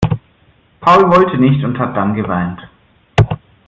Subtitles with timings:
[0.79, 2.59] Paul wollte nicht und hat dann geweint.